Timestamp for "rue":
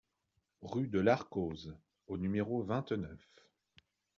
0.63-0.87